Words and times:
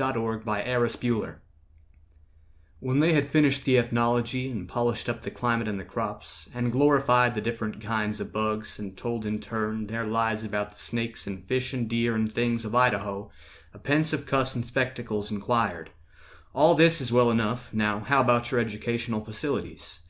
A 0.00 0.12
TALE 0.12 0.32
OF 0.34 0.46
IDAHO 0.48 1.40
When 2.78 3.00
they 3.00 3.14
had 3.14 3.26
finished 3.26 3.64
the 3.64 3.78
ethnology, 3.78 4.48
And 4.48 4.68
polished 4.68 5.08
up 5.08 5.22
the 5.22 5.30
climate 5.32 5.66
and 5.66 5.80
the 5.80 5.84
crops, 5.84 6.48
And 6.54 6.70
glorified 6.70 7.34
the 7.34 7.40
different 7.40 7.80
kinds 7.80 8.20
of 8.20 8.32
bugs, 8.32 8.78
And 8.78 8.96
told 8.96 9.26
in 9.26 9.40
turn 9.40 9.88
their 9.88 10.04
lies 10.06 10.44
about 10.44 10.70
the 10.70 10.78
snakes, 10.78 11.26
And 11.26 11.44
fish 11.44 11.72
and 11.74 11.90
deer 11.90 12.14
and 12.14 12.32
things, 12.32 12.64
of 12.64 12.76
Idaho, 12.76 13.32
A 13.74 13.78
pensive 13.80 14.24
cuss 14.24 14.54
in 14.54 14.62
spectacles 14.62 15.32
inquired, 15.32 15.90
"All 16.54 16.76
this 16.76 17.00
is 17.00 17.10
well 17.10 17.28
enough; 17.28 17.74
now 17.74 17.98
how 17.98 18.20
about 18.20 18.52
Your 18.52 18.60
educational 18.60 19.24
facilities? 19.24 20.02